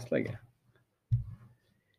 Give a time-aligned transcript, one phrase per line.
[0.00, 0.38] fastlege.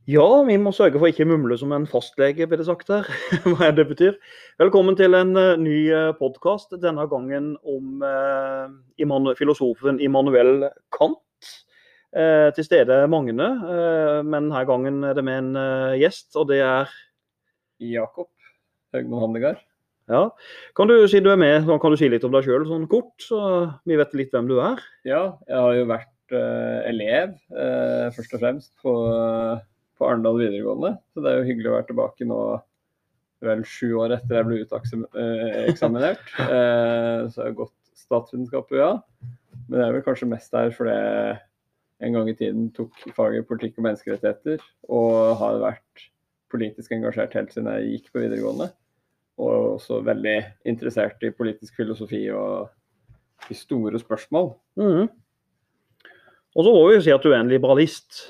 [0.09, 3.05] Ja, vi må sørge for ikke mumle som en fastlege, blir det sagt her.
[3.45, 4.17] Hva det betyr.
[4.59, 11.19] Velkommen til en uh, ny uh, podkast, denne gangen om uh, filosofen Immanuel Kant.
[12.11, 13.45] Eh, til stede Magne,
[14.27, 16.91] men denne gangen er det med en gjest, og det er
[17.79, 18.27] Jakob
[18.91, 19.61] Høgmo Handegard.
[20.11, 20.25] Ja.
[20.75, 23.15] Kan du si du er med, kan du si litt om deg sjøl sånn kort,
[23.23, 23.39] så
[23.87, 24.83] vi vet litt hvem du er?
[25.07, 27.35] Ja, jeg har jo vært elev,
[28.15, 28.93] først og fremst, på
[30.01, 30.95] på Arendal videregående.
[31.13, 32.41] Så det er jo hyggelig å være tilbake nå
[33.45, 36.25] vel sju år etter jeg ble uteksaminert.
[36.41, 38.91] Eh, så jeg har gått statsvitenskap, ja.
[39.67, 41.39] Men jeg er vel kanskje mest der fordi jeg
[42.01, 46.05] en gang i tiden tok faget politikk og menneskerettigheter, og har vært
[46.49, 48.71] politisk engasjert helt siden jeg gikk på videregående.
[49.41, 50.37] Og også veldig
[50.69, 54.49] interessert i politisk filosofi og i store spørsmål.
[54.81, 55.11] Mm.
[56.55, 58.25] Og så må vi jo si at du er en liberalist.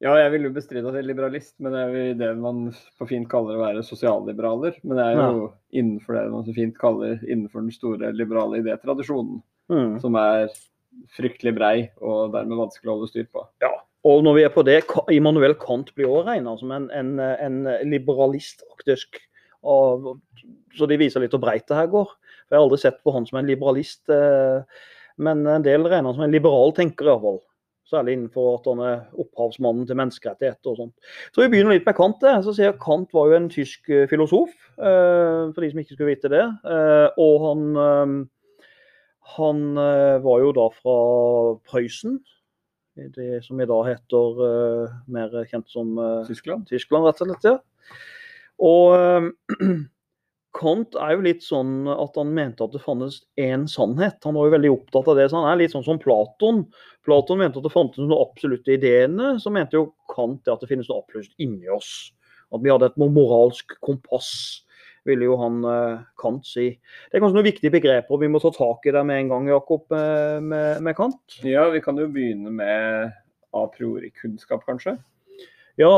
[0.00, 2.62] Ja, jeg vil jo bestride at jeg er liberalist, men det er jo det man
[3.00, 4.78] på fint kaller å være sosialliberaler.
[4.84, 5.52] Men det er jo ja.
[5.82, 9.42] innenfor det man så fint kaller innenfor den store liberale idétradisjonen.
[9.70, 9.98] Mm.
[10.02, 10.48] Som er
[11.14, 13.44] fryktelig brei og dermed vanskelig å holde styr på.
[13.62, 13.70] Ja,
[14.08, 14.78] og når vi er på det,
[15.12, 17.58] Immanuel Kant blir også regna som en, en, en
[17.90, 19.20] liberalist, faktisk.
[19.60, 20.14] Og,
[20.76, 22.08] så de viser litt hvor breit det her går.
[22.08, 24.86] For Jeg har aldri sett på han som en liberalist, eh,
[25.20, 27.40] men en del regner han som en liberal tenker, iallfall.
[27.90, 31.14] Særlig innenfor at han er opphavsmannen til menneskerettigheter og sånt.
[31.34, 32.22] Så vi begynner litt med Kant.
[32.44, 36.12] Så sier Kant var jo en tysk eh, filosof, eh, for de som ikke skulle
[36.12, 36.44] vite det.
[36.46, 37.64] Eh, og han,
[39.36, 39.64] han
[40.22, 40.98] var jo da fra
[41.66, 42.20] Prøysen.
[43.00, 44.40] Det som i dag heter
[45.10, 45.94] mer kjent som
[46.28, 47.46] Tyskland, Tyskland rett og slett.
[47.48, 47.56] Ja.
[48.60, 49.30] Og
[50.56, 54.18] Kant er jo litt sånn at han mente at det fantes én sannhet.
[54.26, 55.28] Han var jo veldig opptatt av det.
[55.30, 56.64] så Han er litt sånn som Platon.
[57.06, 59.36] Platon mente at det fantes noen absolutte ideene.
[59.42, 62.10] Så mente jo Kant at det finnes noe absolutt inni oss.
[62.50, 64.32] At vi hadde et moralsk kompass,
[65.06, 66.66] ville jo han eh, Kant si.
[66.74, 69.48] Det er kanskje noen viktige begreper vi må ta tak i der med en gang,
[69.52, 71.38] Jakob, eh, med, med Kant?
[71.46, 73.14] Ja, vi kan jo begynne med
[73.54, 74.98] a priori-kunnskap, kanskje?
[75.78, 75.94] Ja,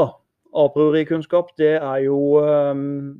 [0.53, 3.17] a priori-kunnskap, det er jo um,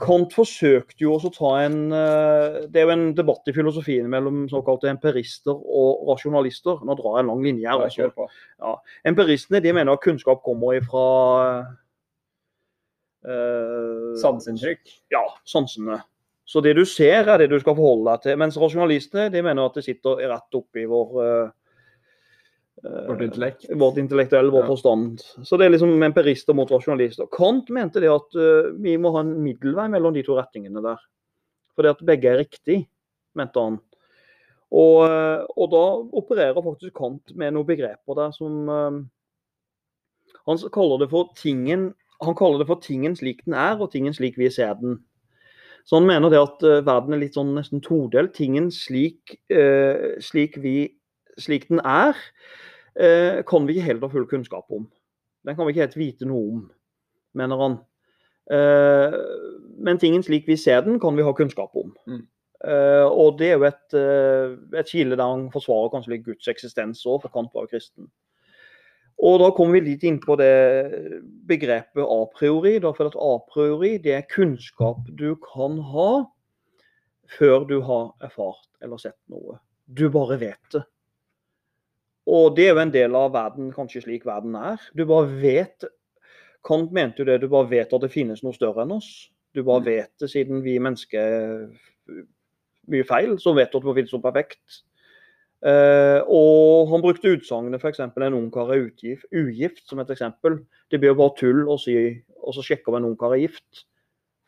[0.00, 4.08] Kant forsøkte jo også å ta en eh, Det er jo en debatt i filosofien
[4.10, 6.82] mellom såkalte empirister og rasjonalister.
[6.86, 7.84] Nå drar jeg en lang linje her.
[7.86, 8.28] Altså.
[8.58, 8.74] Ja.
[9.06, 11.04] Empiristene de mener at kunnskap kommer ifra
[13.28, 14.82] uh, Sanseinntrykk?
[15.14, 16.00] Ja, sansene.
[16.44, 18.40] Så det du ser, er det du skal forholde deg til.
[18.42, 21.52] Mens rasjonalistene de mener at det sitter rett oppi vår uh,
[22.84, 23.64] Vårt intellekt.
[23.70, 24.66] Vårt intellektuelle, vår ja.
[24.66, 25.20] forstand.
[25.42, 27.28] Så det er liksom empirister mot rasjonalister.
[27.32, 31.00] Kant mente det at uh, vi må ha en middelvei mellom de to retningene der.
[31.74, 32.82] Fordi at begge er riktig,
[33.40, 33.78] mente han.
[34.68, 35.84] Og, uh, og da
[36.20, 39.00] opererer faktisk Kant med noen begreper der som uh,
[40.44, 41.92] Han kaller det for tingen
[42.24, 45.00] han kaller det for tingen slik den er, og tingen slik vi ser den.
[45.84, 48.32] Så han mener det at verden er litt sånn nesten todelt.
[48.38, 49.34] Tingen slik,
[50.24, 50.86] slik, vi,
[51.42, 52.16] slik den er,
[52.98, 54.86] eh, kan vi ikke helt ha full kunnskap om.
[55.44, 56.62] Den kan vi ikke helt vite noe om,
[57.36, 57.80] mener han.
[58.52, 59.18] Eh,
[59.84, 61.94] men tingen slik vi ser den, kan vi ha kunnskap om.
[62.08, 62.26] Mm.
[62.64, 66.48] Eh, og det er jo et, eh, et kile der han forsvarer kanskje litt Guds
[66.48, 68.08] eksistens òg, for Kant var jo kristen.
[69.24, 72.78] Og da kommer vi litt inn på det begrepet a priori.
[72.82, 76.24] Da, for at a priori det er kunnskap du kan ha
[77.38, 79.60] før du har erfart eller sett noe.
[79.86, 80.82] Du bare vet det.
[82.30, 84.80] Og det er jo en del av verden, kanskje slik verden er.
[84.96, 85.88] Du bare vet
[86.64, 89.10] Kant mente jo det, du bare vet at det finnes noe større enn oss.
[89.52, 89.88] Du bare mm.
[89.90, 92.22] vet det siden vi mennesker er
[92.88, 94.80] mye feil, så vet du at det finnes noe perfekt.
[95.64, 98.02] Uh, og han brukte utsagnet f.eks.
[98.04, 100.58] en ungkar er utgift, ugift som et eksempel.
[100.92, 101.96] Det blir jo bare tull å si,
[102.40, 103.86] og så sjekke om en ungkar er gift.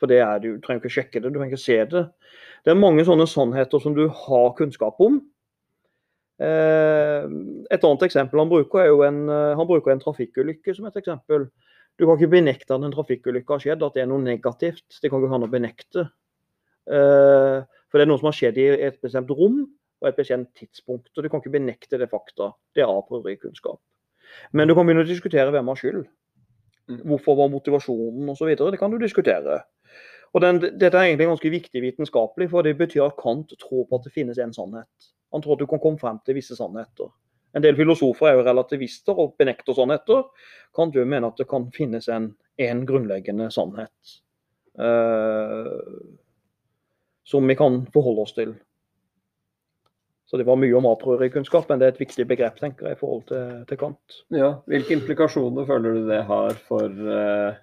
[0.01, 2.05] For det er det, du trenger ikke sjekke det, du trenger ikke se det.
[2.65, 5.23] Det er mange sånne sannheter som du har kunnskap om,
[6.45, 10.99] et annet eksempel han bruker, er jo en, eh, han bruker en trafikkulykke som et
[11.01, 11.49] eksempel.
[11.97, 15.01] Du kan ikke benekte at en trafikkulykke har skjedd, at det er noe negativt.
[15.01, 16.11] Det kan ikke han å benekte.
[16.93, 19.63] Eh, for det er noe som har skjedd i et bestemt rom
[20.03, 21.09] og et bestemt tidspunkt.
[21.17, 22.53] og Du kan ikke benekte det fakta.
[22.75, 23.01] Det er a
[23.41, 23.81] kunnskap.
[24.53, 26.05] Men du kan begynne å diskutere hvem har skyld.
[26.91, 27.01] Mm.
[27.09, 28.53] Hvorfor var motivasjonen osv.
[28.55, 29.63] Det kan du diskutere.
[30.35, 33.97] Og den, Dette er egentlig ganske viktig vitenskapelig, for det betyr at Kant tror på
[33.97, 35.16] at det finnes en sannhet.
[35.37, 37.11] Han tror at du kan komme frem til visse sannheter.
[37.57, 40.25] En del filosofer er jo relativister og benekter sannheter.
[40.77, 42.31] Kan du mene at det kan finnes en,
[42.61, 44.17] en grunnleggende sannhet
[44.81, 45.77] uh,
[47.29, 48.57] som vi kan forholde oss til?
[50.27, 52.97] Så det var mye om a priori-kunnskap, men det er et viktig begrep tenker jeg,
[52.97, 54.17] i forhold til, til Kant.
[54.35, 57.61] Ja, Hvilke implikasjoner føler du det har for, eh,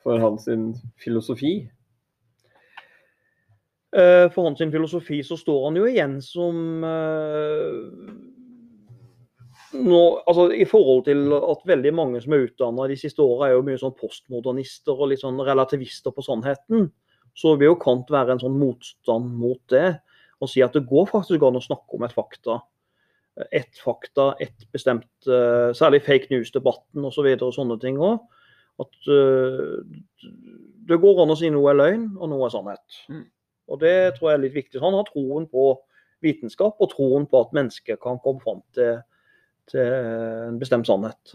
[0.00, 0.46] for hans
[1.02, 1.58] filosofi?
[3.96, 7.76] Eh, For hans filosofi så står han jo igjen som eh,
[9.76, 13.56] nå, altså I forhold til at veldig mange som er utdanna de siste åra, er
[13.56, 16.90] jo mye sånn postmodernister og litt sånn relativister på sannheten,
[17.36, 19.98] så vil jo Kant være en sånn motstand mot det.
[20.40, 22.58] Og si at det går faktisk an å snakke om et fakta.
[23.52, 27.18] Ett fakta, ett bestemt eh, Særlig fake news-debatten osv.
[27.18, 28.20] Så videre, og sånne ting òg.
[28.80, 29.80] At uh,
[30.88, 32.98] det går an å si noe er løgn, og noe er sannhet.
[33.08, 33.22] Mm.
[33.66, 34.82] Og det tror jeg er litt viktig.
[34.82, 35.68] Han har troen på
[36.24, 39.00] vitenskap og troen på at mennesker kan komme fram til,
[39.70, 39.96] til
[40.50, 41.34] en bestemt sannhet.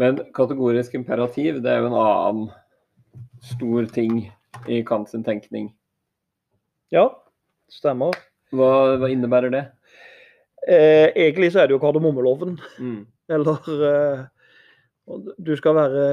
[0.00, 2.46] Men kategorisk imperativ det er jo en annen
[3.44, 4.24] stor ting
[4.70, 5.68] i Kant sin tenkning.
[6.94, 7.08] Ja,
[7.70, 8.14] stemmer.
[8.54, 9.64] Hva, hva innebærer det?
[10.64, 12.56] Eh, egentlig så er det jo kardemommeloven.
[12.78, 13.02] Mm.
[13.34, 14.24] Eller eh,
[15.38, 16.06] du skal være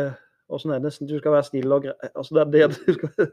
[0.51, 0.91] Åssen er det?
[1.07, 3.29] Du skal være snill og grei altså det er det du skal?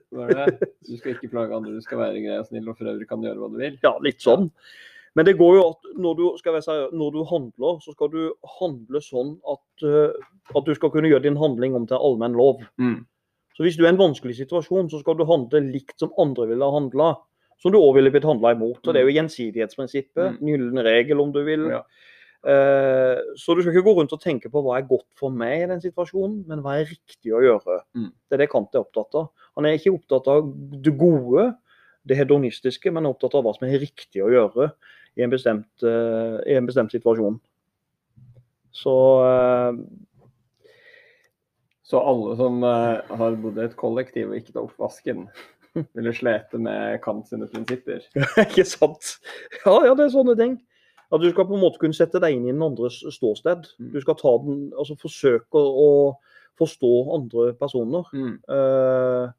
[0.87, 3.25] Du skal ikke plage andre, du skal være grei og snill og for øvrig kan
[3.25, 3.79] gjøre hva du vil.
[3.83, 4.49] Ja, litt sånn.
[5.19, 8.21] Men det går jo at når du, seriøs, når du handler, så skal du
[8.61, 10.19] handle sånn at, eh,
[10.55, 12.61] at du skal kunne gjøre din handling om til allmenn lov.
[12.79, 13.01] Mm.
[13.57, 16.47] Så hvis du er i en vanskelig situasjon, så skal du handle likt som andre
[16.53, 17.17] ville ha handla.
[17.59, 18.79] Som du òg ville blitt handla imot.
[18.85, 20.37] Og det er jo gjensidighetsprinsippet.
[20.37, 20.53] Mm.
[20.53, 21.67] Gyllen regel, om du vil.
[21.73, 21.83] Ja.
[22.47, 25.65] Eh, så du skal ikke gå rundt og tenke på hva er godt for meg
[25.65, 27.81] i den situasjonen, men hva er riktig å gjøre.
[27.99, 28.13] Mm.
[28.15, 29.33] Det er det Kant er opptatt av.
[29.59, 30.47] Han er ikke opptatt av
[30.85, 31.49] det gode,
[32.09, 34.71] det hedonistiske, men er opptatt av hva som er riktig å gjøre
[35.19, 37.41] i en bestemt, eh, i en bestemt situasjon.
[38.79, 38.95] Så
[39.27, 39.81] eh,
[41.89, 45.23] Så alle som uh, har bodd i et kollektiv og ikke tar opp vasken,
[45.97, 48.05] ville slete med Kant sine prinsipper.
[48.45, 49.15] Ikke sant?
[49.65, 50.59] Ja, ja, det er sånne ting.
[51.09, 53.69] At du skal på en måte kunne sette deg inn i den andres ståsted.
[53.81, 53.93] Mm.
[53.95, 55.91] Du skal ta den, altså forsøke å
[56.59, 58.09] forstå andre personer.
[58.13, 58.35] Mm.
[58.51, 59.31] Uh,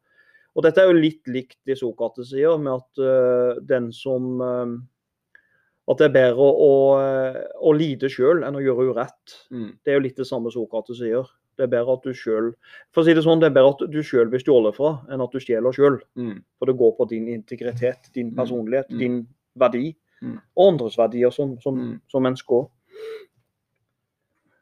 [0.58, 4.80] og dette er jo litt likt det Sokrates sier, med at uh, den som uh,
[5.90, 6.74] At det er bedre å,
[7.66, 9.38] å, lide sjøl enn å gjøre urett.
[9.50, 9.72] Mm.
[9.82, 11.26] Det er jo litt det samme Sokrates sier.
[11.58, 12.54] Det er bedre at du selv,
[12.94, 15.24] For å si det sånn, det er bedre at du sjøl blir stjålet fra, enn
[15.26, 15.98] at du stjeler sjøl.
[16.16, 16.38] Mm.
[16.62, 19.02] For det går på din integritet, din personlighet, Mm.
[19.02, 19.18] din
[19.60, 19.90] verdi.
[20.22, 20.38] Mm.
[20.56, 21.96] Og andres verdier som, som, Mm.
[22.12, 22.70] som menneske òg.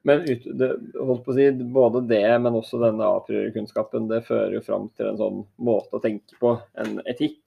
[0.08, 4.22] Men ut, det, holdt på å si, både det, men også denne a priori-kunnskapen, det
[4.28, 7.42] fører jo fram til en sånn måte å tenke på, en etikk,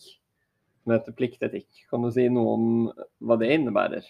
[0.82, 1.68] som heter pliktetikk.
[1.88, 2.66] Kan du si noe om
[3.24, 4.04] hva det innebærer?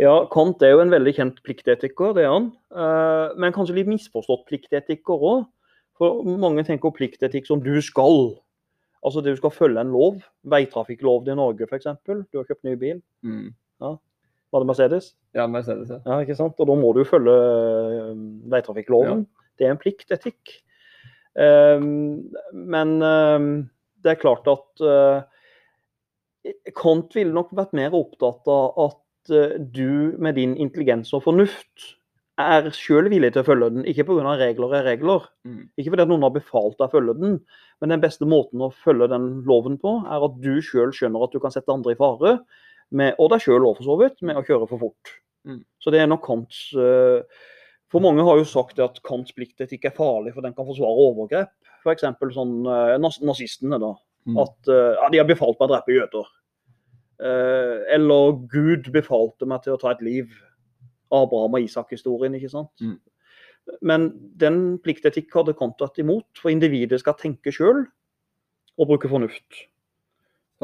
[0.00, 2.48] Ja, Kant er jo en veldig kjent pliktetiker, det er han.
[2.74, 5.44] Eh, men kanskje litt misforstått pliktetiker òg.
[6.00, 8.32] For mange tenker på pliktetikk som du skal.
[9.04, 10.22] Altså det du skal følge en lov.
[10.48, 11.90] Veitrafikklov i Norge f.eks.
[12.06, 13.02] Du har kjøpt ny bil.
[13.26, 13.52] Mm.
[13.84, 15.14] Var det Mercedes?
[15.34, 16.00] Ja, Mercedes, ja.
[16.06, 16.60] Ja, ikke sant?
[16.62, 18.50] Og da må du følge veitrafikkloven.
[18.54, 19.26] veitrafikkloven.
[19.58, 20.54] Det er en pliktetikk.
[21.34, 23.48] Um, men um,
[24.06, 25.24] det er klart at uh,
[26.78, 31.88] Kant ville nok vært mer opptatt av at uh, du med din intelligens og fornuft
[32.40, 34.34] er sjøl villig til å følge den, ikke pga.
[34.40, 35.26] regler er regler.
[35.46, 35.68] Mm.
[35.78, 37.36] Ikke fordi at noen har befalt deg å følge den,
[37.80, 41.34] men den beste måten å følge den loven på, er at du sjøl skjønner at
[41.34, 42.38] du kan sette andre i fare,
[42.94, 45.12] med, og deg sjøl òg for så vidt, med å kjøre for fort.
[45.46, 45.60] Mm.
[45.82, 47.20] Så det er nok Kants uh,
[47.92, 51.52] For mange har jo sagt at Kants pliktetikk er farlig, for den kan forsvare overgrep.
[51.84, 52.06] F.eks.
[52.34, 53.92] sånn uh, nazistene, da.
[54.24, 54.40] Mm.
[54.40, 56.32] At uh, ja, de har befalt meg å drepe jøder.
[57.24, 60.32] Eller Gud befalte meg til å ta et liv.
[61.14, 62.72] Abraham og Isak-historien, ikke sant.
[62.82, 62.96] Mm.
[63.84, 64.08] Men
[64.40, 67.86] den pliktetikk hadde Kant tatt imot, for individet skal tenke sjøl
[68.74, 69.64] og bruke fornuft.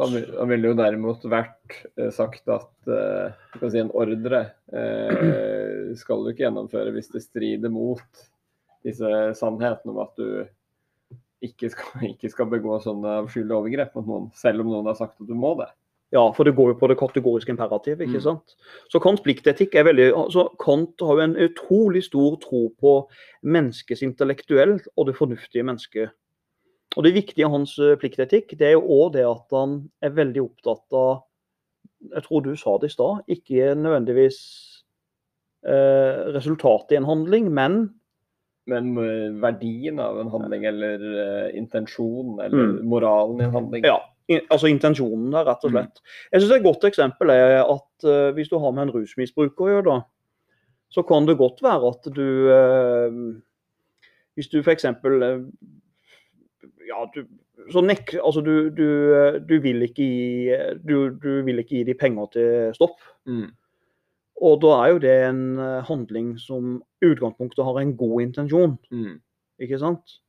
[0.00, 6.30] Han ville jo derimot vært eh, sagt at eh, si en ordre eh, skal du
[6.30, 8.22] ikke gjennomføre hvis det strider mot
[8.86, 10.46] disse sannhetene om at du
[11.44, 15.20] ikke skal, ikke skal begå sånne avskyelige overgrep mot noen, selv om noen har sagt
[15.20, 15.68] at du må det.
[16.12, 18.22] Ja, for det går jo på det kategoriske imperativ, ikke Mm.
[18.22, 18.56] sant.
[18.90, 23.08] Så Kants pliktetikk er veldig altså Kant har jo en utrolig stor tro på
[23.44, 26.10] menneskets intellektuelle og det fornuftige mennesket.
[26.96, 30.10] Og det viktige i hans eh, pliktetikk, det er jo òg det at han er
[30.10, 31.22] veldig opptatt av
[32.14, 34.82] Jeg tror du sa det i stad, ikke nødvendigvis
[35.66, 37.94] eh, resultatet i en handling, men
[38.66, 42.88] Men eh, verdien av en handling eller uh, intensjonen eller Mm.
[42.88, 43.98] moralen i en handling Ja,
[44.38, 46.00] altså intensjonen der, rett og slett.
[46.32, 49.70] Jeg synes Et godt eksempel er at uh, hvis du har med en rusmisbruker å
[49.74, 50.56] gjøre, da,
[50.90, 53.20] så kan det godt være at du uh,
[54.38, 54.86] Hvis du f.eks.
[55.04, 55.46] Uh,
[56.88, 57.24] ja, du,
[57.70, 58.86] så nek, altså du, du,
[59.48, 63.02] du, vil ikke gi, du, du vil ikke gi de penger til stopp.
[63.28, 63.50] Mm.
[64.40, 68.78] Og da er jo det en eh, handling som i utgangspunktet har en god intensjon,
[68.90, 69.20] Mm.
[69.60, 70.20] ikke sant?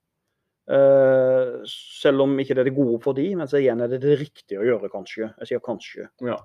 [0.72, 4.00] Eh, selv om ikke det er det gode for de, men så igjen er det
[4.06, 5.32] det riktige å gjøre, kanskje.
[5.42, 6.06] Jeg sier kanskje.
[6.24, 6.38] Ja.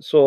[0.00, 0.20] Så,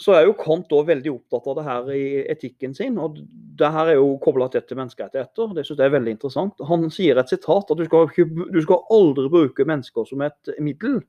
[0.00, 2.96] så er jo Kant da veldig opptatt av det her i etikken sin.
[3.02, 3.20] og
[3.58, 5.52] det her er jo kobla tett til menneskerettigheter.
[5.56, 6.66] Det synes jeg er veldig interessant.
[6.70, 8.08] Han sier et sitat at du skal,
[8.54, 11.00] du skal aldri bruke mennesker som et middel,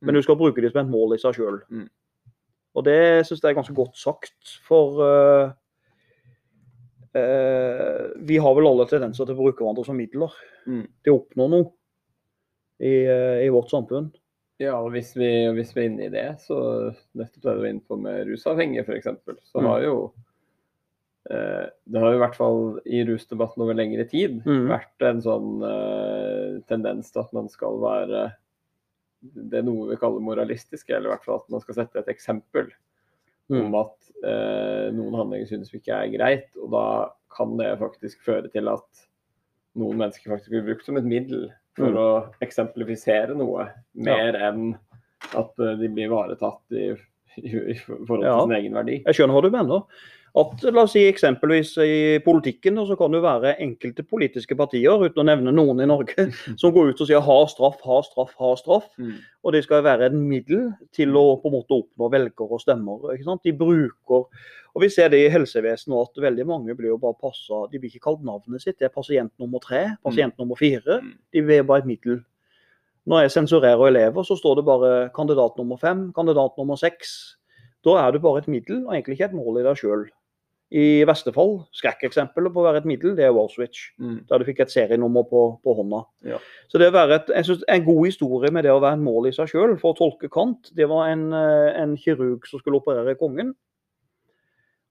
[0.00, 1.60] men du skal bruke dem som et mål i seg sjøl.
[1.68, 1.88] Mm.
[2.78, 4.58] Og det syns jeg er ganske godt sagt.
[4.66, 5.52] For eh,
[7.14, 10.32] eh, vi har vel alle tendenser til å bruke hverandre som midler
[10.66, 10.86] Mm.
[11.04, 11.70] til å oppnå noe
[12.80, 14.10] i, eh, i vårt samfunn.
[14.60, 17.70] Ja, og hvis vi, hvis vi er inne i det, så nettopp det du er
[17.72, 19.06] inne på med rusavhengige f.eks.,
[19.48, 19.66] så Mm.
[19.66, 20.12] har jo
[21.30, 24.68] eh, Det har jo i hvert fall i rusdebatten over lengre tid Mm.
[24.68, 28.32] vært en sånn eh, tendens til at man skal være
[29.22, 32.06] det er noe vi kaller moralistiske, eller i hvert fall at man skal sette et
[32.08, 32.70] eksempel.
[33.50, 36.84] Om at eh, noen handlinger synes vi ikke er greit, og da
[37.34, 39.06] kan det faktisk føre til at
[39.78, 41.96] noen mennesker faktisk blir brukt som et middel for Mm.
[41.96, 42.08] å
[42.42, 44.72] eksemplifisere noe, mer enn
[45.38, 46.90] at eh, de blir ivaretatt i,
[47.42, 48.40] i, forhold til Ja.
[48.42, 49.02] sin egen verdi.
[49.04, 49.84] Jeg skjønner hva du mener.
[50.38, 55.24] At, la oss si eksempelvis i politikken, så kan det være enkelte politiske partier, uten
[55.24, 56.28] å nevne noen i Norge,
[56.60, 58.86] som går ut og sier ha straff, ha straff, ha straff.
[59.02, 59.16] Mm.
[59.42, 63.10] Og det skal være et middel til å på en måte oppnå velgere og stemmer.
[63.16, 63.42] ikke sant?
[63.46, 64.28] De bruker
[64.70, 67.90] Og vi ser det i helsevesenet at veldig mange blir jo bare passa De blir
[67.90, 71.00] ikke kalt navnet sitt, det er pasient nummer tre, pasient nummer fire.
[71.02, 71.16] Mm.
[71.34, 72.20] De er bare et middel.
[73.10, 77.36] Når jeg sensurerer elever, så står det bare kandidat nummer fem, kandidat nummer seks.
[77.84, 80.04] Da er du bare et middel, og egentlig ikke et mål i deg sjøl.
[80.70, 83.88] I verste fall, skrekkeksempelet på å være et middel, det er Auschwitz.
[83.98, 84.20] Mm.
[84.28, 86.04] Der du fikk et serienummer på, på hånda.
[86.30, 86.38] Ja.
[86.70, 89.02] Så det å være et, jeg synes En god historie med det å være en
[89.02, 92.62] mål i seg sjøl, for å tolke Kant, det var en, eh, en kirurg som
[92.62, 93.50] skulle operere kongen.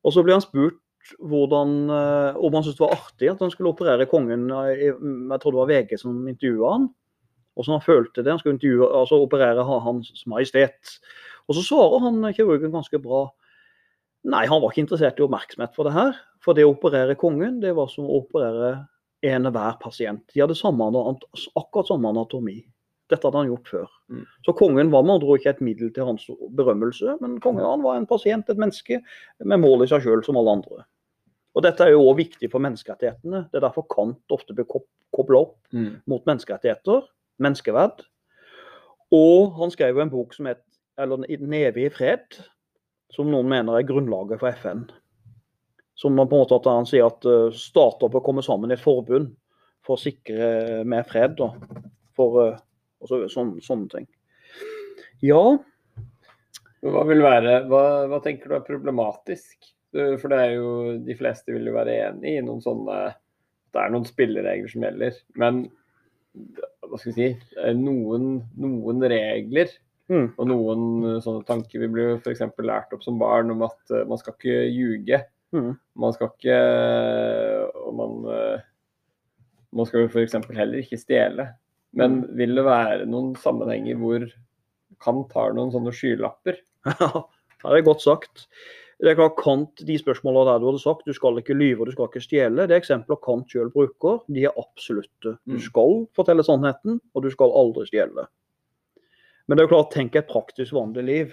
[0.03, 0.81] Og så ble han spurt
[1.15, 4.49] hvordan, eh, om han syntes det var artig at han skulle operere kongen.
[4.51, 6.89] eh, Jeg tror det var VG som intervjua han.
[7.59, 8.31] Hvordan han følte det.
[8.31, 10.93] Han skulle intervjue, altså operere Hans Majestet.
[11.49, 13.25] Og så svarer han kirurgen ganske bra.
[14.29, 16.15] Nei, han var ikke interessert i oppmerksomhet for det her.
[16.43, 18.85] For det å operere kongen, det var som å operere
[19.27, 20.23] enhver pasient.
[20.31, 20.87] De hadde samme,
[21.59, 22.61] akkurat samme anatomi.
[23.09, 23.89] Dette hadde han gjort før.
[24.13, 24.23] Mm.
[24.45, 27.83] Så kongen var med andre ord ikke et middel til hans berømmelse, men kongen han
[27.83, 29.01] var en pasient, et menneske,
[29.43, 30.85] med mål i seg sjøl som alle andre.
[31.57, 33.47] Og Dette er jo også viktig for menneskerettighetene.
[33.49, 36.01] Det er derfor Kant ofte blir kobla opp Mm.
[36.07, 37.07] mot menneskerettigheter,
[37.43, 38.03] menneskeverd.
[39.15, 40.63] Og han skrev en bok som het
[40.99, 42.39] 'Neve i fred',
[43.11, 44.89] som noen mener er grunnlaget for FN.
[45.95, 48.83] Som på en måte at han sier at eh, stater bør komme sammen i et
[48.83, 49.35] forbund
[49.83, 51.39] for å sikre mer fred.
[51.39, 51.55] Og,
[52.15, 52.59] For, eh,
[53.01, 54.07] og så, sånn, sånne ting.
[55.21, 55.57] Ja,
[56.79, 59.57] Hva vil være, hva, hva tenker du er problematisk?
[59.91, 63.15] For det er jo, de fleste vil jo være enig i noen sånne
[63.73, 65.17] Det er noen spilleregler som gjelder.
[65.35, 65.65] Men
[66.35, 69.71] hva skal vi si er noen, noen regler
[70.09, 70.31] Mm.
[70.41, 71.83] og noen sånne tanker.
[71.83, 72.41] Vi jo f.eks.
[72.65, 75.19] lært opp som barn om at eh, man skal ikke ljuge.
[75.53, 75.75] Mm.
[76.01, 76.57] Man skal ikke
[77.83, 78.63] Og man, eh,
[79.73, 80.37] man skal jo f.eks.
[80.49, 81.45] heller ikke stjele.
[81.97, 84.25] Men vil det være noen sammenhenger hvor
[84.99, 86.57] Kant har noen sånne skylapper?
[87.59, 88.45] Ja, det er godt sagt.
[88.99, 91.87] Det er klart Kant, De spørsmålene der du hadde sagt, du skal ikke lyve og
[91.87, 94.19] du skal ikke stjele, det er eksempler Kant selv bruker.
[94.27, 95.37] De er absolutte.
[95.47, 95.59] Du Mm.
[95.63, 98.27] skal fortelle sannheten, og du skal aldri stjele.
[99.47, 101.31] Men det er jo klart, tenk et praktisk vanlig liv.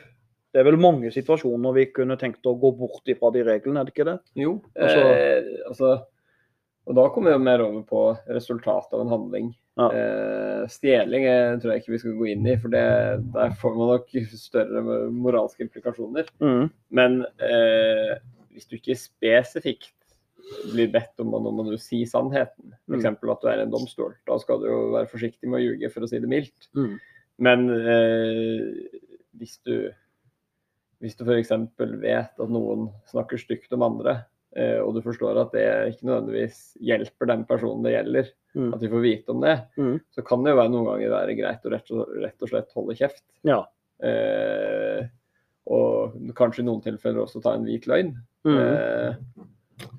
[0.55, 3.85] Det er vel mange situasjoner vi kunne tenkt å gå bort ifra de reglene, er
[3.85, 4.21] det ikke det?
[4.37, 4.63] Jo.
[4.79, 5.91] Altså- eh, altså,
[6.87, 9.49] og da kommer vi mer over på resultatet av en handling.
[9.77, 9.89] Ja.
[9.91, 12.85] Eh, stjeling eh, tror jeg ikke vi skal gå inn i, for det,
[13.35, 16.31] der får man nok større moralske implikasjoner.
[16.41, 16.71] Mm.
[16.97, 18.15] Men eh,
[18.55, 19.93] hvis du ikke spesifikt
[20.71, 23.01] blir bedt om å du si sannheten, Mm.
[23.01, 23.07] f.eks.
[23.11, 26.07] at du er en domstol, da skal du jo være forsiktig med å ljuge, for
[26.07, 26.69] å si det mildt.
[26.79, 26.93] Mm.
[27.43, 29.01] Men eh,
[29.37, 29.91] hvis du
[31.03, 31.51] hvis du f.eks.
[32.01, 34.21] vet at noen snakker stygt om andre,
[34.57, 38.71] og du forstår at det ikke nødvendigvis hjelper den personen det gjelder, Mm.
[38.73, 40.01] at de får vite om det, Mm.
[40.17, 42.71] så kan det jo være noen ganger være greit å rett og, rett og slett
[42.73, 43.25] holde kjeft.
[43.45, 43.59] Ja.
[44.01, 45.05] Eh,
[45.67, 48.15] og kanskje i noen tilfeller også ta en hvit løgn.
[48.47, 48.57] Mm.
[48.57, 49.15] Eh,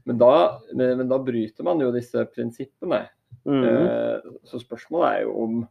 [0.07, 3.03] men, da, men, men da bryter man jo disse prinsippene.
[3.45, 3.61] Mm.
[3.61, 5.61] Eh, så spørsmålet er jo om,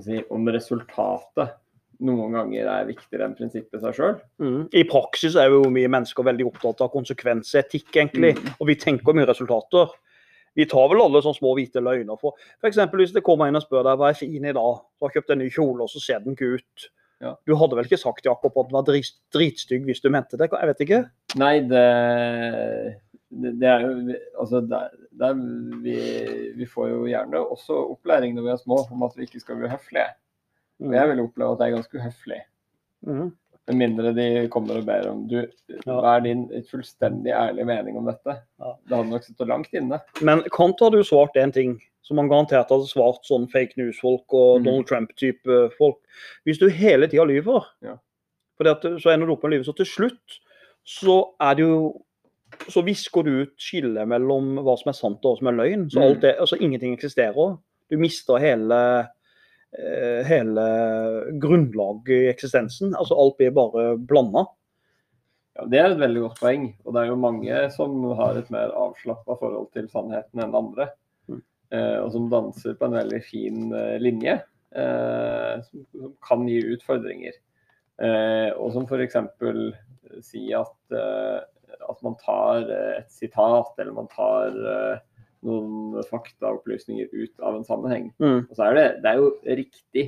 [0.00, 1.52] si, om resultatet
[2.02, 4.16] noen ganger er viktigere enn prinsippet seg sjøl.
[4.42, 4.62] Mm.
[4.74, 8.34] I praksis er jo mye mennesker veldig opptatt av konsekvensetikk, egentlig.
[8.38, 8.56] Mm.
[8.58, 9.94] Og vi tenker mye resultater.
[10.54, 12.18] Vi tar vel alle sånne små hvite løgner.
[12.20, 12.82] For f.eks.
[12.94, 15.34] hvis det kommer en og spør deg hva er fin i dag, du har kjøpt
[15.34, 16.90] en ny kjole og så ser den ikke ut.
[17.24, 17.32] Ja.
[17.46, 20.50] Du hadde vel ikke sagt Jakob, at den var drit- dritstygg hvis du mente det?
[20.52, 21.00] Jeg vet ikke.
[21.40, 21.84] Nei, det,
[23.30, 23.94] det, er jo
[24.42, 25.38] Altså, der, der
[25.82, 25.96] vi,
[26.58, 29.58] vi får jo gjerne også opplæring når vi er små om at vi ikke skal
[29.58, 30.10] bli høflige.
[30.82, 32.40] Og jeg vil oppleve at det er ganske uhøflig.
[33.64, 35.38] Med mindre de kommer og ber om du,
[35.86, 38.34] hva er din fullstendig ærlige mening om dette?
[38.60, 38.74] Ja.
[38.88, 40.00] Det hadde nok sittet langt inne.
[40.20, 44.34] Men Kant hadde jo svart én ting, som han garantert hadde svart sånn fake news-folk
[44.36, 44.64] og mm.
[44.66, 45.96] Donald Trump-type folk.
[46.44, 47.96] Hvis du hele tida lyver, Ja.
[48.58, 50.40] fordi at, så ender du opp med å lyve, så til slutt
[50.84, 51.78] så er det jo
[52.70, 55.88] så visker du ut skillet mellom hva som er sant og hva som er løgn.
[55.90, 56.04] Så Mhm.
[56.06, 57.56] alt det, altså ingenting eksisterer.
[57.90, 59.06] Du mister hele eh,
[60.28, 60.64] hele
[61.42, 62.92] grunnlaget i eksistensen.
[62.94, 64.44] Altså alt blir bare blanda.
[65.54, 66.66] Ja, Det er et veldig godt poeng.
[66.84, 70.88] Og det er jo mange som har et mer avslappa forhold til sannheten enn andre.
[71.30, 71.40] Mm.
[71.74, 74.38] Eh, og som danser på en veldig fin eh, linje,
[74.74, 77.38] eh, som, som kan gi utfordringer.
[78.02, 79.18] Eh, og som f.eks.
[80.26, 81.40] si at, eh,
[81.84, 85.04] at man tar eh, et sitat, eller man tar eh,
[85.44, 88.10] noen faktaopplysninger ut av en sammenheng.
[88.22, 88.46] Mm.
[88.50, 90.04] Og så er det, det er jo riktig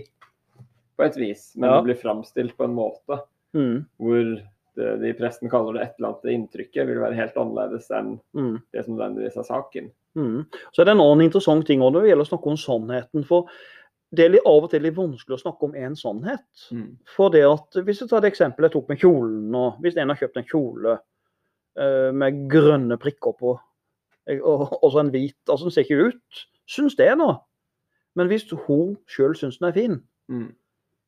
[0.96, 1.76] på et vis, men Ja.
[1.80, 3.20] det blir framstilt på en måte
[3.54, 3.86] Mm.
[4.00, 4.42] hvor
[4.76, 8.20] det de i pressen kaller det et eller annet inntrykket, vil være helt annerledes enn
[8.34, 8.62] Mm.
[8.72, 9.90] det som nødvendigvis er saken.
[10.16, 10.46] Mm.
[10.72, 13.24] Så er det en annen interessant ting når det gjelder å snakke om sannheten.
[13.24, 13.46] For
[14.14, 16.46] det er litt, av og til litt vanskelig å snakke om én sannhet.
[17.16, 19.54] For det at, Hvis jeg tar det eksempelet jeg tok med kjolen.
[19.54, 20.98] og Hvis en har kjøpt en kjole
[21.78, 23.58] eh, med grønne prikker på,
[24.42, 26.47] og, og så en hvit altså Den ser ikke ut.
[26.66, 27.28] Syns det, nå.
[28.18, 30.49] Men hvis hun sjøl syns den er fin, Mm.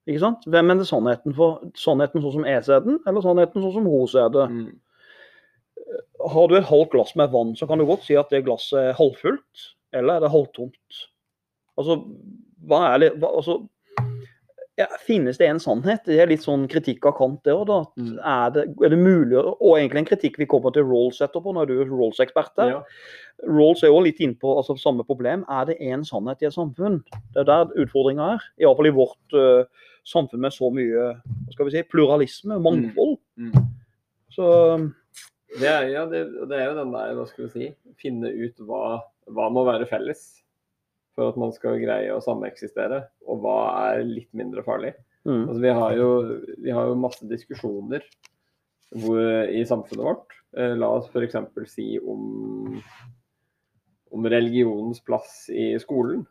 [0.07, 0.45] ikke sant?
[0.47, 1.65] hvem er det sannheten for?
[1.75, 4.45] Sannheten sånn som jeg ser den, eller sannheten sånn som hun ser det?
[4.53, 4.77] Mm.
[6.31, 8.79] Har du et halvt glass med vann, så kan du godt si at det glasset
[8.79, 11.01] er halvfullt, eller er det halvtomt.
[11.79, 11.99] Altså,
[12.69, 13.59] hva er det hva, altså,
[14.79, 16.05] ja, Finnes det en sannhet?
[16.07, 17.71] Det er litt sånn kritikk av Kant, det òg.
[17.99, 18.13] Mm.
[18.23, 21.67] Er, det, er det mulig Og egentlig en kritikk vi kommer til Rolls etterpå, når
[21.71, 22.77] du er Rolls-ekspert der.
[22.77, 23.49] Ja.
[23.51, 25.43] Rolls er jo litt inne på altså, samme problem.
[25.51, 27.01] Er det én sannhet i et samfunn?
[27.35, 28.49] Det er der utfordringa er.
[28.63, 29.67] Iallfall i vårt uh,
[30.07, 33.19] samfunn med så mye hva skal vi si, pluralisme, mangfold.
[33.35, 33.53] Mm.
[34.35, 34.49] Så
[35.59, 38.61] Det, er, ja, det, det er jo den der, hva skal vi si, finne ut
[38.69, 39.01] hva,
[39.33, 40.29] hva må være felles
[41.19, 43.59] for at man skal greie å sameksistere, og hva
[43.91, 44.95] er litt mindre farlig.
[45.27, 46.09] mm, Altså, vi, har jo,
[46.63, 48.07] vi har jo masse diskusjoner
[48.95, 50.39] hvor, i samfunnet vårt.
[50.57, 51.37] Eh, la oss f.eks.
[51.75, 52.79] si om,
[54.15, 56.23] om religionens plass i skolen.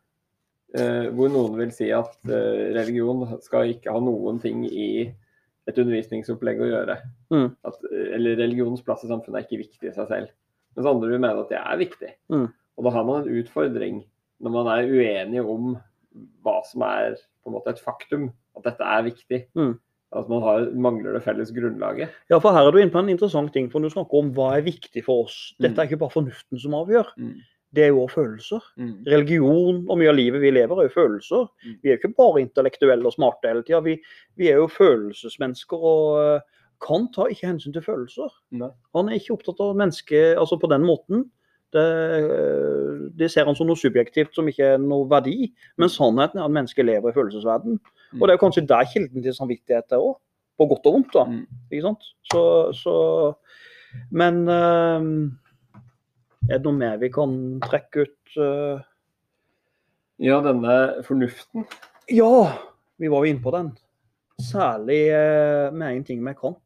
[0.76, 5.06] Eh, hvor noen vil si at eh, religion skal ikke ha noen ting i
[5.68, 6.98] et undervisningsopplegg å gjøre.
[7.36, 7.48] Mm.
[7.68, 10.32] At, eh, eller religionens plass i samfunnet er ikke viktig i seg selv.
[10.78, 12.14] Mens andre vil mene at det er viktig.
[12.32, 12.48] Mm.
[12.78, 14.06] Og da har man en utfordring
[14.42, 15.76] når man er uenig om
[16.46, 19.46] hva som er på en måte et faktum, at dette er viktig.
[19.58, 19.76] Mm.
[20.16, 22.10] At man har, mangler det felles grunnlaget.
[22.32, 24.54] Ja, for her er du inne på en interessant ting, for du snakker om hva
[24.58, 25.54] er viktig for oss.
[25.60, 25.80] Dette Mm.
[25.84, 27.34] er ikke bare fornuften som avgjør, Mm.
[27.76, 28.62] det er jo også følelser.
[29.06, 31.48] Religion og mye av livet vi lever, er jo følelser.
[31.66, 31.76] Mm.
[31.84, 33.98] Vi er jo ikke bare intellektuelle og smarte hele tida, vi,
[34.38, 35.78] vi er jo følelsesmennesker.
[35.78, 36.42] og eh,
[36.80, 38.30] Kant har ikke hensyn til følelser.
[38.52, 38.70] Nei.
[38.94, 41.24] Han er ikke opptatt av mennesket altså på den måten.
[41.76, 41.84] Det,
[43.20, 45.50] de ser han som noe subjektivt som ikke er noe verdi.
[45.78, 47.80] Men sannheten er at mennesket lever i følelsesverden.
[48.18, 50.16] Og det er kanskje der kilden til samvittighet er òg.
[50.58, 51.12] På godt og vondt.
[51.14, 51.26] da.
[51.30, 51.44] Mm.
[51.70, 52.08] Ikke sant?
[52.32, 52.94] Så, så
[54.12, 55.10] Men eh,
[56.50, 57.36] er det noe mer vi kan
[57.68, 58.38] trekke ut?
[58.38, 58.86] eh?
[60.24, 61.68] Ja, denne fornuften.
[62.10, 62.32] Ja,
[62.98, 63.74] vi var jo inne på den.
[64.42, 66.64] Særlig eh, med en ting med Kant.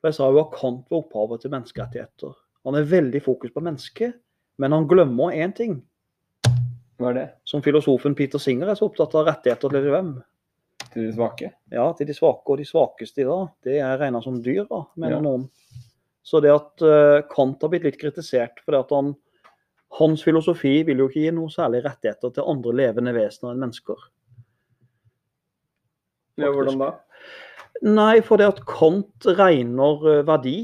[0.00, 2.36] For Jeg sa jo at Kant var opphavet til menneskerettigheter.
[2.66, 4.16] Han er veldig fokus på mennesket,
[4.58, 5.76] men han glemmer én ting.
[6.96, 7.26] Hva er det?
[7.46, 10.14] Som filosofen Peter Singer er så opptatt av rettigheter til hvem?
[10.92, 11.50] Til de svake?
[11.72, 13.50] Ja, til de svake og de svakeste i dag.
[13.62, 15.22] Det er regna som dyr, da, mener Ja.
[15.22, 15.46] noen.
[16.26, 19.12] Så det at eh, Kant har blitt litt kritisert fordi at han
[20.00, 24.00] hans filosofi vil jo ikke gi noe særlig rettigheter til andre levende vesener enn mennesker.
[26.36, 26.90] Ja, hvordan da?
[27.86, 30.56] Nei, for det at Kant regner eh, verdi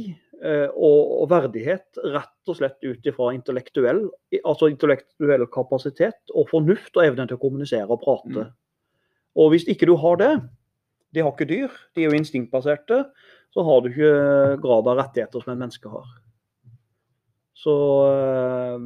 [0.42, 4.00] og, og verdighet rett og slett ut ifra intellektuell,
[4.40, 8.48] altså intellektuell kapasitet og fornuft og evne til å kommunisere og prate.
[8.48, 8.56] Mm.
[9.38, 10.32] Og hvis ikke du har det,
[11.12, 13.04] de har ikke dyr, de er jo instinktbaserte,
[13.52, 14.12] så har du ikke
[14.64, 16.08] grad av rettigheter som et menneske har.
[17.62, 17.74] Så,
[18.08, 18.78] eh,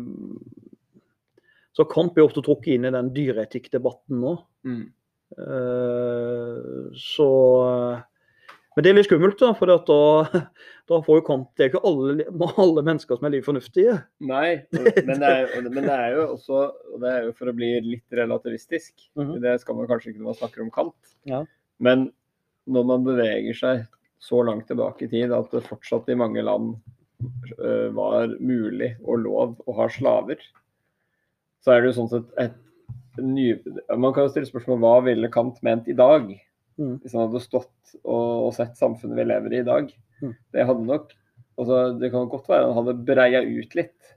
[1.77, 4.37] så Kant blir ofte trukket inn i den dyreetikkdebatten nå.
[4.66, 4.85] Mm.
[5.37, 7.31] Eh, Så
[8.77, 10.41] Men det er litt skummelt, da, for da,
[10.91, 12.27] da får jo Kant Det er ikke alle,
[12.61, 13.95] alle mennesker som er liv fornuftige.
[14.29, 16.59] Nei, men det, er, men det er jo også
[16.93, 18.93] og det er jo for å bli litt relativistisk.
[19.17, 19.39] Mhm.
[19.45, 21.17] Det skal man kanskje ikke når man snakker om Kant.
[21.29, 21.41] Ja.
[21.81, 22.11] Men
[22.69, 23.87] når man beveger seg
[24.23, 26.75] så langt tilbake i tid at det fortsatt i mange land
[27.57, 30.41] øh, var mulig og lov å ha slaver,
[31.65, 32.57] så er det jo sånn sett et
[33.23, 33.55] ny...
[33.97, 36.29] Man kan jo stille spørsmål hva ville Kant ment i dag?
[36.79, 36.99] Mhm.
[37.03, 39.89] Hvis han hadde stått og, og sett samfunnet vi lever i i dag.
[40.21, 40.35] Mm.
[40.53, 41.11] Det hadde nok
[41.59, 44.12] altså, Det kan godt være han hadde breia ut litt.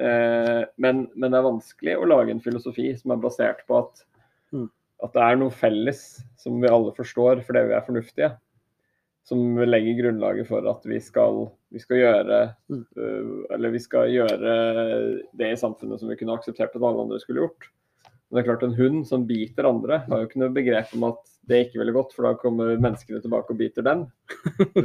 [0.00, 4.04] Eh, men, men det er vanskelig å lage en filosofi som er basert på at,
[4.50, 4.66] Mm.
[5.04, 6.00] at det er noe felles
[6.36, 8.30] som vi alle forstår fordi vi er fornuftige.
[9.22, 12.38] Som legger grunnlaget for at vi skal, vi skal gjøre
[12.72, 12.86] Mm.
[12.96, 17.20] øh, Eller vi skal gjøre det i samfunnet som vi kunne akseptert at alle andre
[17.22, 17.68] skulle gjort.
[18.30, 21.04] Men det er klart En hund som biter andre, har jo ikke noe begrep om
[21.12, 24.04] at det ikke veldig godt, for da kommer menneskene tilbake og biter den.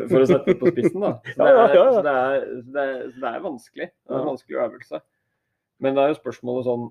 [0.10, 1.12] For å sette det på spissen, da.
[1.28, 1.92] Så det Ja, ja, er, ja, ja.
[1.94, 3.90] så det er, så det er, så det er vanskelig.
[3.92, 5.02] Det er en vanskelig øvelse.
[5.84, 6.86] Men det er jo spørsmålet sånn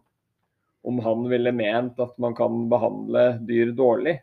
[0.84, 4.18] om han ville ment at man kan behandle dyr dårlig.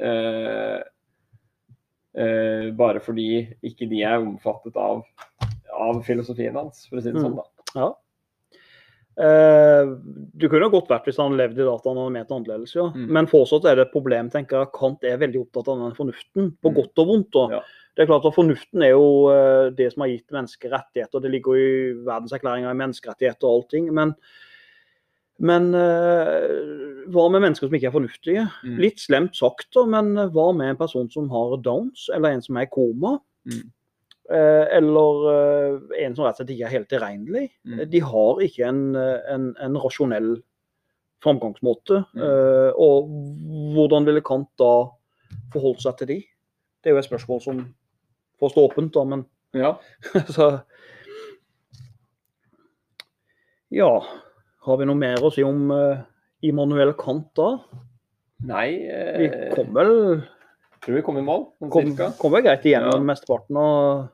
[0.00, 0.80] Eh,
[2.16, 3.26] eh, bare fordi
[3.68, 5.02] ikke de er omfattet av,
[5.76, 7.26] av filosofien hans, for å si det Mm.
[7.28, 7.36] sånn.
[7.36, 7.44] da.
[7.80, 7.90] Ja.
[9.20, 9.90] Eh,
[10.40, 12.86] du kunne godt vært hvis han levde i dataen og ment annerledes, ja.
[12.94, 13.08] Mm.
[13.16, 14.70] Men fortsatt er det et problem, tenker jeg.
[14.76, 16.76] Kant er veldig opptatt av den fornuften, på Mm.
[16.78, 17.36] godt og vondt.
[17.36, 17.50] Og.
[17.58, 17.60] Ja.
[17.96, 21.20] Det er klart at Fornuften er jo eh, det som har gitt mennesker rettigheter.
[21.20, 23.90] Det ligger jo i verdenserklæringa i menneskerettigheter og allting.
[23.92, 24.14] Men,
[25.38, 28.46] men eh, hva med mennesker som ikke er fornuftige?
[28.64, 28.78] Mm.
[28.80, 32.56] Litt slemt sagt, da, men hva med en person som har downs, eller en som
[32.56, 33.18] er i koma?
[33.44, 33.68] Mm.
[34.30, 37.48] Eh, eller eh, en som rett og slett ikke er helt tilregnelig.
[37.66, 37.80] Mm.
[37.90, 40.36] De har ikke en, eh, en, en rasjonell
[41.24, 42.04] framgangsmåte.
[42.14, 42.22] Mm.
[42.24, 43.10] Eh, og
[43.74, 44.72] hvordan ville Kant da
[45.54, 46.18] forholdt seg til de?
[46.80, 47.60] Det er jo et spørsmål som
[48.40, 49.26] får stå åpent, da, men
[49.64, 49.74] Ja.
[50.36, 50.60] så
[53.70, 53.92] Ja.
[54.66, 56.02] Har vi noe mer å si om uh,
[56.44, 57.54] Immanuel Kant da?
[58.46, 58.68] Nei,
[59.18, 60.22] Vi eh, kom vel,
[60.80, 63.06] tror vi kom i mål, sånn kom, kom vel greit igjennom Ja.
[63.10, 64.06] mesteparten av,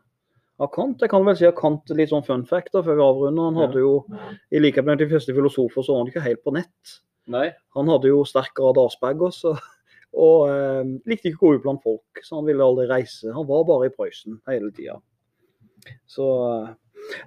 [0.63, 1.03] av Kant.
[1.03, 3.51] Jeg kan vel si at Kant litt sånn fun fact da, før vi avrunder.
[3.51, 3.97] Han hadde jo,
[4.51, 6.97] i likhet med de første filosofer, så var han ikke helt på nett.
[7.33, 7.51] Nei.
[7.77, 9.57] Han hadde jo sterk grad Asperger, så,
[10.27, 12.25] og eh, likte ikke å gå ut blant folk.
[12.25, 13.35] Så han ville aldri reise.
[13.35, 14.99] Han var bare i Prøysen hele tida.
[16.11, 16.75] Så eh,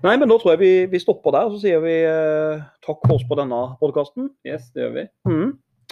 [0.04, 3.15] Nei, men da tror jeg vi, vi stopper der, så sier vi eh, takk for
[3.15, 4.28] oss på denne podkasten.
[4.48, 5.08] Yes, det gjør vi.
[5.30, 5.50] Mm.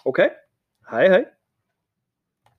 [0.10, 0.26] OK.
[0.91, 1.23] Hei, hei.